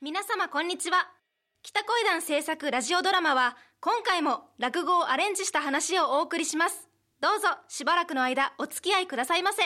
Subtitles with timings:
[0.00, 1.08] 皆様こんにちは。
[1.60, 6.88] 北恋団制作ラジオドラマは、今回も落語をアレンジした話をお送りします。
[7.20, 9.60] どうぞしばらくの間お付き合いくださいませ。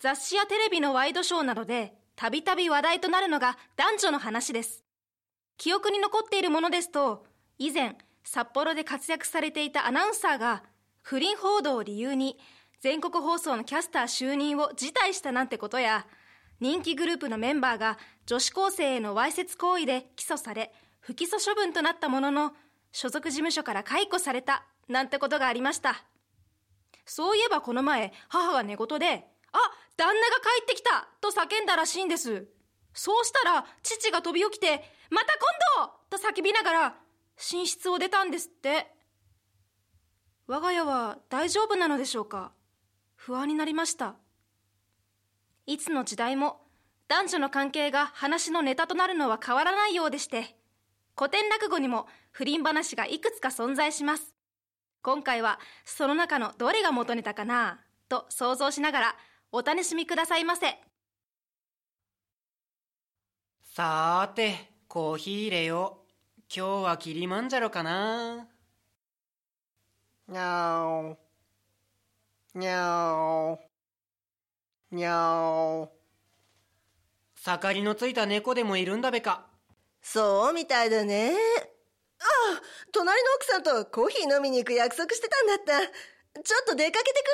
[0.00, 4.84] 雑誌やテレビのワイドショーなどで、たびたび話題となるのが男女の話です。
[5.56, 7.24] 記憶に残っているものですと、
[7.56, 10.62] 以前、札幌で活躍されていたアナウンサーが、
[11.00, 12.38] 不倫報道を理由に、
[12.80, 16.06] 全国放送のキャスター就任を辞退したなんてことや、
[16.60, 22.52] 人気グループのメンバーが女子高生へのわいせつ行為で起訴され、不起訴処分となったものの、
[22.92, 26.04] 所属事務所から解雇された、なんてことがありました。
[27.06, 29.58] そういえばこの前、母が寝言で、あ、
[29.96, 32.46] 旦那が帰ってきたと叫んだらしいんです。
[32.92, 35.32] そうしたら、父が飛び起きて、また
[35.78, 36.94] 今度と叫びながら、
[37.52, 38.92] 寝室を出たんですって。
[40.46, 42.52] 我が家は大丈夫なのでしょうか？
[43.14, 44.16] 不安になりました。
[45.66, 46.60] いつの時代も
[47.08, 50.56] 男女の関係が話のネタとなるのは変わらないようでして、
[51.16, 54.34] 古典落語にも不倫話がいくつか存在します。
[55.02, 59.16] 今回はその中のどれが元ネタかなと想像しながら
[59.52, 60.78] お楽しみくださいませ。
[63.74, 66.10] さーて、コーヒー入れよう。
[66.54, 68.48] 今日はキリマンジャロかな
[70.28, 71.18] にゃお。
[72.58, 73.69] にゃお。
[74.90, 75.92] にゃお。
[77.36, 79.46] 盛りのついた猫でもいるんだべか。
[80.02, 81.32] そうみたいだね。
[81.32, 82.62] ああ、
[82.92, 86.42] 隣の奥さんとコーヒー飲みに行く約束してたんだった。
[86.42, 87.24] ちょっと出かけて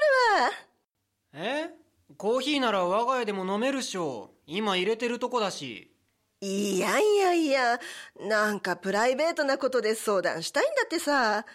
[1.32, 1.48] くるわ。
[1.48, 1.70] え？
[2.16, 4.34] コーヒーなら我が家でも飲めるっしょ。
[4.46, 5.92] 今入れてるとこだし。
[6.40, 7.80] いやいやいや、
[8.20, 11.46] なんかプライベートなことで相談したいんだってさ。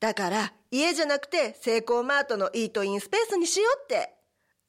[0.00, 4.14] だから、家じゃなくて、セイコーマートのイートインスペースにしようって。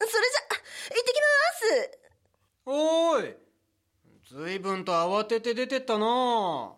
[0.06, 1.98] それじゃ、行ってきます
[2.66, 3.42] おーい
[4.28, 6.76] ずいぶんと慌てて出てったなも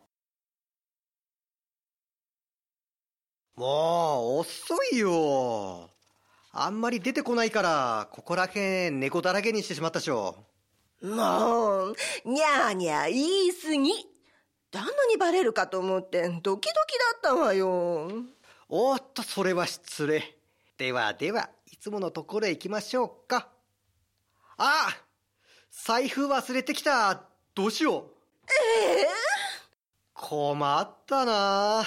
[3.57, 3.65] う、
[4.41, 5.91] 遅いよ。
[6.51, 10.47] あんまり出てこないから、ここらへん猫だらけにしてしまったでしょ。
[11.03, 13.91] もう、にゃーにゃー言いすぎ。
[14.71, 16.75] 旦那にバレるかと思って、ドキドキだ
[17.17, 18.11] ったわよ。
[18.69, 20.37] おーっと、それは失礼。
[20.77, 23.49] ではでは、いつものところへ行きましょうか。
[24.57, 24.97] あ
[25.73, 27.25] 財布忘れてきた。
[27.53, 28.05] どうしよう。
[28.93, 29.07] ええ
[30.13, 31.81] 困ったな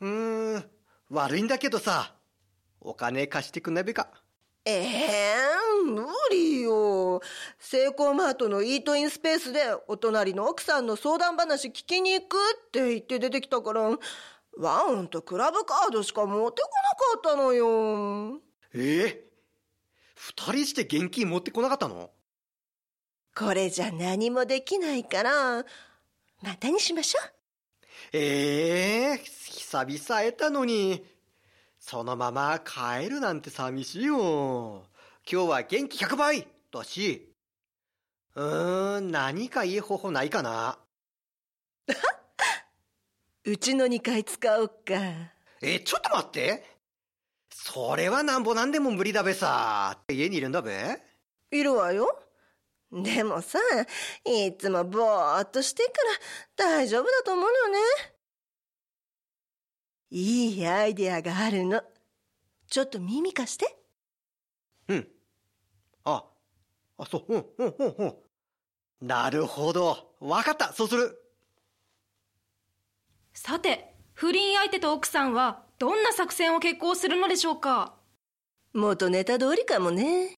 [0.00, 0.64] うーん、
[1.08, 2.16] 悪いんだけどさ、
[2.80, 4.08] お金貸してくんないべか。
[4.64, 5.34] ええ
[5.86, 7.20] 無理よ。
[7.60, 13.82] セイコーマートのイートインスペースでお隣の奥さんの相談話聞きに行くって言って出てきたから、
[14.58, 16.68] ワンとクラブカードしか持ってこ
[17.20, 18.40] なかったのよ。
[18.74, 19.24] ええ
[20.14, 22.10] 二人して現金持ってこなかったの？
[23.36, 25.58] これじゃ何もできないから、
[26.42, 27.32] またにしましょう。
[28.12, 31.04] ええ久々会えたのに、
[31.78, 34.84] そのまま帰るなんて寂しいよ。
[35.30, 37.34] 今日は元気100倍だし。
[38.34, 40.78] うーん、何かいい方法ないかな？
[43.44, 44.74] うちの2階使おうか。
[45.60, 46.71] え、ちょっと待って。
[47.54, 49.98] それはなんぼなんでも無理だべさ。
[50.08, 51.00] 家にいるんだべ
[51.50, 52.18] いるわよ。
[52.90, 53.58] でもさ、
[54.24, 55.94] いつもぼーっとしてるか
[56.64, 57.78] ら大丈夫だと思うのよね。
[60.10, 61.82] いいアイデアがあるの。
[62.68, 63.76] ちょっと耳貸して。
[64.88, 65.08] うん。
[66.04, 66.24] あ、
[66.98, 69.06] あ、そう、うん、うん、うん、うん。
[69.06, 70.14] なるほど。
[70.20, 71.18] わかった、そうする。
[73.32, 77.94] さて、不倫相手と奥さんはどんな作戦を決行するのでしょうか？
[78.72, 80.36] 元ネタ通りかもね。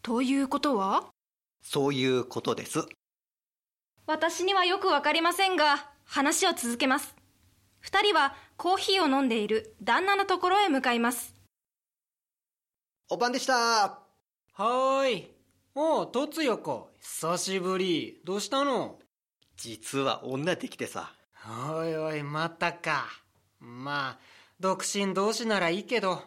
[0.00, 1.04] ということは？
[1.60, 2.86] そういうことです。
[4.06, 7.14] 私にはよくわかりませんが、話を続けます。
[7.78, 11.34] 二人はコーヒーを飲んでいる旦那のところへ向かいます。
[13.10, 13.52] お晩でした。
[13.52, 15.30] はーい。
[15.74, 16.88] おう、とつよこ。
[17.02, 18.22] 久しぶり。
[18.24, 18.98] どうしたの？
[19.58, 21.12] 実は女できてさ。
[21.70, 23.04] おいおい、またか。
[23.60, 24.18] まあ、
[24.58, 26.22] 独身同士ならいいけど。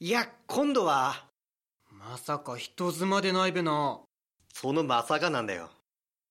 [0.00, 1.26] いや、今度は、
[1.90, 4.00] まさか人妻でないべな。
[4.54, 5.68] そのまさかなんだよ。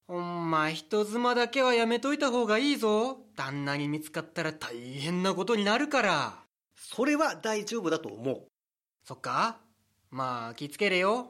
[0.07, 3.19] お前人妻だけはやめといた方がいいぞ。
[3.35, 6.43] 旦那に見つかったら大変なことになるから。
[6.75, 8.47] それは大丈夫だと思う。
[9.03, 9.59] そっか
[10.09, 11.27] まあ、気つけれよ。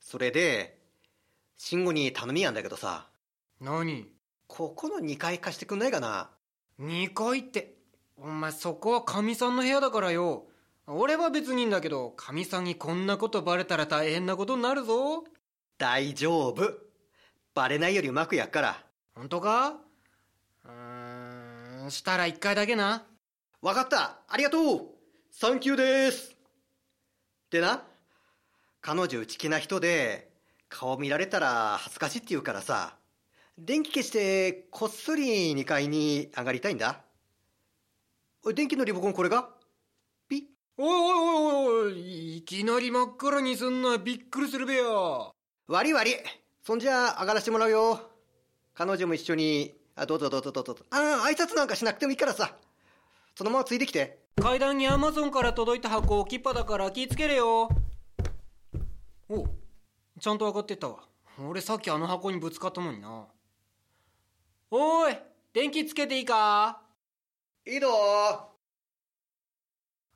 [0.00, 0.78] それで、
[1.58, 3.10] 慎吾に頼みやんだけどさ、
[3.60, 4.06] 何？
[4.46, 6.30] ここの2階貸してくんないかな？
[6.78, 7.73] 二階って。
[8.16, 10.46] お前そこは神さんの部屋だからよ。
[10.86, 15.24] 俺は別にいいんだけど、神さんにこんなことバレたら大変なことになるぞ。
[15.78, 16.72] 大丈夫。
[17.54, 18.84] バレないよりうまくやっから。
[19.14, 19.76] 本当か？
[20.64, 23.04] うーんしたら一回だけな
[23.60, 24.86] わかったありがとう
[25.30, 26.34] サンキューです
[27.50, 27.84] でな
[28.80, 30.30] 彼女内気な人で
[30.68, 32.96] 顔見られたら恥ずかしいって言うからさ
[33.58, 37.03] 電気消してこっそり2階に上がりたいんだ
[38.52, 39.48] 電気のリモコンこれか
[40.28, 40.42] ピッ。
[40.76, 43.96] おいおいおいおいいきなり真っ暗にすんな。
[43.96, 45.32] びっくりするべよ
[45.68, 46.14] 悪い悪い。
[46.62, 48.10] そんじゃ上がらしてもらうよ。
[48.74, 49.74] 彼女も一緒に。
[49.96, 52.54] あどうぞどうぞどうぞああ挨拶なんかしなくてもいいからさ。
[53.34, 54.18] そのままついてきて。
[54.42, 57.70] 階段にアマゾンから届いた箱置きっぱだから気ぃつけれよ。
[59.28, 59.46] お
[60.20, 60.98] ちゃんと上がってったわ。
[61.38, 63.26] 俺さっきあの箱にぶつかったのにな。
[64.70, 65.16] おい
[65.52, 66.82] 電気つけていいか？
[67.66, 67.88] いいの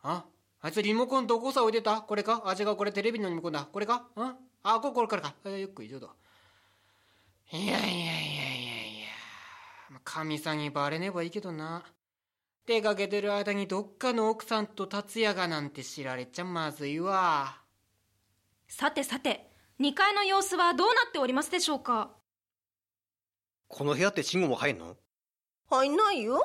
[0.02, 0.24] あ？
[0.60, 2.02] あいつリモコンどこさ置いてた？
[2.02, 2.42] これか？
[2.44, 2.76] あ違う。
[2.76, 3.66] これテレビのリモコンだ。
[3.72, 4.08] これか？
[4.16, 4.36] ん？
[4.62, 5.34] あここれからか。
[5.44, 6.08] あよく以上だ
[7.52, 8.04] いやいやいやいやい
[9.00, 10.00] や。
[10.04, 11.84] 神さんにバレねばいいけどな。
[12.66, 17.62] 出かけてる間にどっかの奥さんと達也がなんて知られちゃまずいわ。
[18.68, 19.48] さてさて
[19.80, 22.10] 2階の様子はどうなっておりますでしょうか？
[23.68, 24.96] この部屋って慎吾も入んの？
[25.70, 26.44] 入んないよ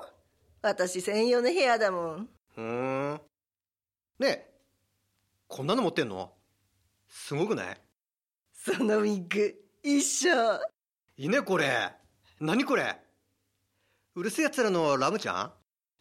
[0.66, 2.30] 私専用の部屋だもん。
[2.56, 3.22] ふーん。
[4.18, 4.54] ねえ
[5.50, 6.32] こんなの持ってんの？
[7.10, 7.78] すごくない？
[8.54, 10.32] そのウィッグ一緒。
[11.18, 11.92] いいねこれ。
[12.40, 12.98] 何これ？
[14.16, 15.52] うるせえやつらのラムちゃん？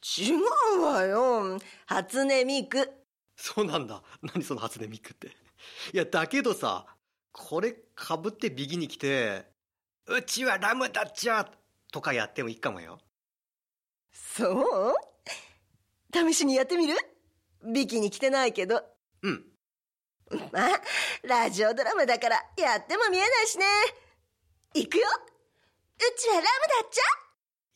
[0.01, 0.31] 違
[0.79, 1.59] うわよ。
[1.87, 2.89] 初音ミク。
[3.35, 4.01] そうなんだ。
[4.23, 5.27] 何その初音ミクって？
[5.93, 6.87] いやだけどさ
[7.33, 9.45] これかぶってビギに来て
[10.07, 11.51] 「うちはラムだっちゃ」
[11.93, 13.01] とかやってもいいかもよ
[14.13, 14.95] そう？
[16.13, 16.95] 試しにやってみる？
[17.65, 18.83] ビキに着てないけど。
[19.23, 19.45] うん。
[20.51, 20.81] まあ
[21.23, 23.65] ラジオドラマだからやっても見えないしね。
[24.75, 25.07] 行くよ。
[25.07, 26.51] うちはラムだ
[26.87, 27.03] っちゃ。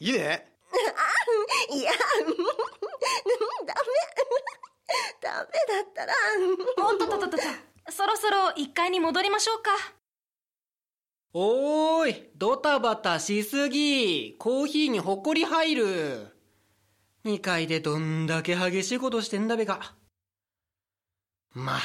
[0.00, 0.52] いいね。
[1.70, 1.92] いや
[3.66, 3.82] ダメ。
[5.20, 6.14] ダメだったら。
[6.84, 7.38] おっとっとっとっと
[7.92, 9.70] そろそろ1階に戻りましょうか
[11.32, 14.36] おーいドタバタしすぎ。
[14.38, 16.36] コーヒーにほこり入る。
[17.26, 19.94] 2階でどんだけ激しいことしてんだべが
[21.52, 21.80] まあ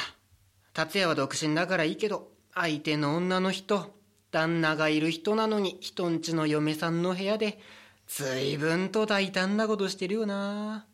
[0.72, 3.92] 達也は独身だからいいけど相手の女の人
[4.30, 7.58] 旦那がいる人なのに人んちの嫁さんの部屋で
[8.06, 10.86] 随分と大胆なことしてるよな。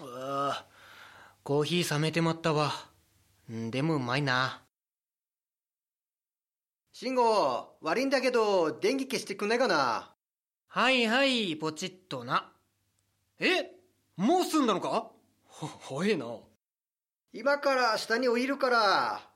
[0.00, 0.66] あ
[1.42, 2.72] コーヒー冷めてまったわ。
[3.48, 4.62] でもうまいな。
[7.00, 10.10] 慎吾悪いんだけど電気消してくんないかな？
[10.68, 12.52] はいはいポチッとな。
[13.38, 13.70] え
[14.18, 14.88] もう済んだのか？
[15.48, 16.26] は早えな。
[17.32, 19.30] 今から下に降りるから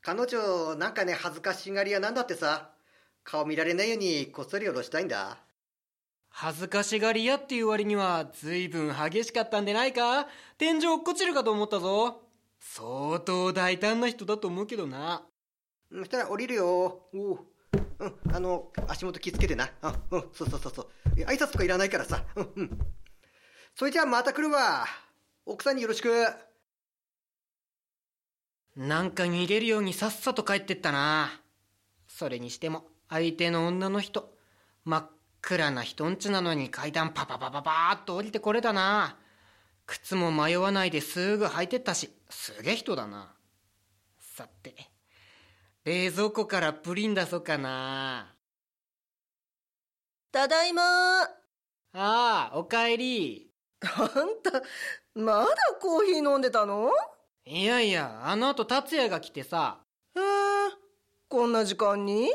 [0.00, 2.70] 彼女なんかね恥ずかしがり屋なんだってさ。
[3.24, 5.36] 顔見られないようにこっそり下ろしたいんだ。
[6.30, 10.28] 恥ずかしがり屋っていう割には随分激しかったんでないか？
[10.56, 12.22] 天井落っこちるかと思ったぞ。
[12.58, 15.26] 相当大胆な人だと思うけどな
[15.92, 17.08] そしたら降りるよ。
[17.14, 17.46] おう。
[17.98, 19.70] うんあの足元気つけてな。
[19.82, 19.92] うん
[20.32, 20.88] そうそうそうそう。
[21.20, 22.24] 挨拶とかいらないからさ。
[22.36, 22.78] うんうん。
[23.74, 24.86] それじゃあまた来るわ。
[25.46, 26.08] 奥さんによろしく。
[28.76, 31.40] なんか逃げるようにさっさと帰ってったな。
[32.08, 34.36] それにしても相手の女の人
[34.84, 35.10] 真っ
[35.40, 39.16] 暗な人んちなのに階段パパパパパーっと降りてこれたな。
[39.86, 43.34] 靴も迷わないですぐ履いてったしすげえ人だな。
[44.18, 44.74] さて
[45.84, 48.34] 冷蔵庫からプリン出そうかな。
[50.32, 50.82] ただいま。
[51.22, 51.28] あ
[51.92, 53.50] あおかえり。
[53.82, 54.62] あんた
[55.14, 55.46] まだ
[55.82, 56.90] コーヒー飲んでたの？
[57.44, 59.80] いやいやあの後達也が来てさ。
[60.16, 60.22] へえ
[61.28, 62.30] こんな時間に？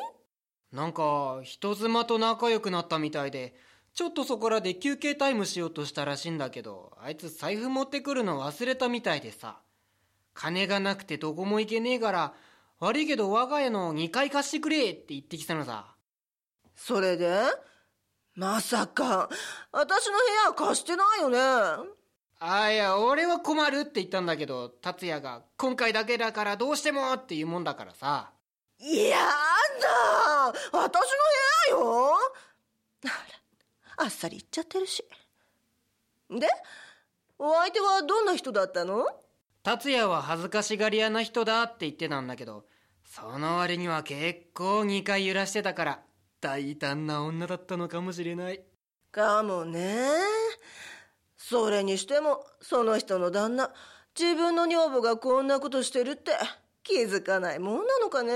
[0.72, 3.56] なんか人妻と仲良くなったみたいで
[3.96, 9.58] ちょっとそこらで休憩タイムしようとしたらしいんだけどあいつ財布持ってくるの忘れたみたいでさ。
[10.36, 12.34] 金がなくてどこも行けねえから
[12.80, 15.96] 悪いけど我が家の2階貸してくれって言ってきたのさ。
[16.76, 17.42] それで？
[18.36, 19.30] まさか。
[19.72, 21.40] 私の部屋貸してないよね？
[22.40, 28.32] あいや俺は困るって言ったんだけど達也が今回だけだからどうしてもって言うもんだからさ。
[28.80, 30.54] やだ！
[30.72, 30.90] 私の
[31.74, 32.14] 部屋よ？
[33.04, 33.08] あ
[33.98, 35.04] らあっさり言っちゃってるし。
[36.30, 36.48] で
[37.38, 39.06] お相手はどんな人だったの？
[39.70, 42.66] 達也は恥ずかしがり屋な人だって言ってたんだけど
[43.06, 46.00] その割には結構2回揺らしてたから
[46.42, 48.64] 大胆な女だったのかもしれない。
[49.12, 50.08] かもね。
[51.38, 53.72] それにしてもその人の旦那
[54.20, 56.32] 自分の女房がこんなことしてるって
[56.82, 58.34] 気づかないもんなのかね。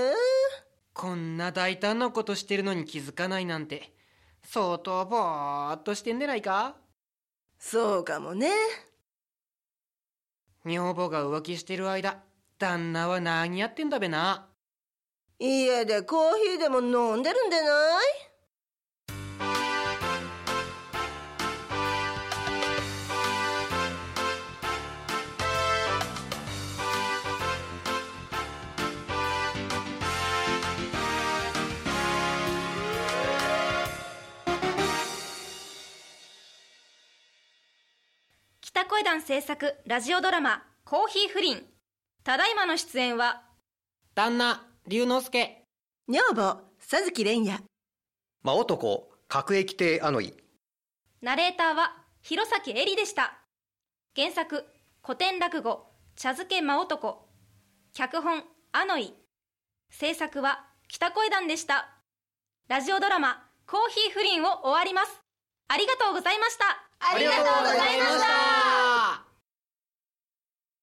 [0.92, 3.92] こんな大胆なことしてるのに気づかないなんて
[4.44, 6.76] 相当ぼーっとしてんでないか？
[7.58, 8.52] そうかもね
[10.64, 12.22] 女房が浮気してる間
[12.58, 14.48] 旦那は何やってんだべな。
[15.38, 18.23] 家でコーヒーでも飲んでるんでない？
[38.84, 41.64] 北恋団制作ラジオドラマ「コーヒー不倫」
[42.22, 43.42] ただいまの出演は
[44.14, 45.64] 旦那龍之介。
[46.06, 47.62] 女房佐月蓮也。
[48.42, 50.34] 真男各駅亭あのい
[51.22, 53.38] ナレーターは弘前絵里でした。
[54.14, 54.66] 原作
[55.02, 57.26] 古典落語茶漬け真男。
[57.94, 59.14] 脚本あのい
[59.88, 61.88] 制作は北恋団でした。
[62.68, 65.24] ラジオドラマ「コーヒー不倫」を終わります。
[65.68, 66.64] ありがとうございました
[67.12, 68.83] ありがとうございました。